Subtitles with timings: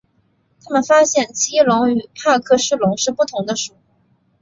[0.63, 3.75] 他们发现奇异龙与帕克氏龙是不同的属。